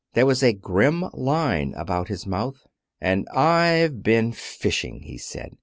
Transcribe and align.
There 0.15 0.25
was 0.25 0.41
a 0.41 0.51
grim 0.53 1.03
line 1.13 1.75
about 1.77 2.07
his 2.07 2.25
mouth. 2.25 2.65
"And 2.99 3.29
I've 3.29 4.01
been 4.01 4.31
fishing," 4.31 5.01
he 5.03 5.19
said. 5.19 5.57